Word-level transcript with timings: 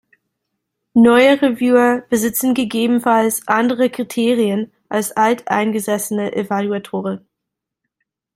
Neue 0.95 1.39
Reviewer 1.43 2.01
besitzen 2.09 2.55
gegebenenfalls 2.55 3.47
andere 3.47 3.91
Kriterien 3.91 4.71
als 4.89 5.11
alteingesessene 5.11 6.35
Evaluatoren. 6.35 7.23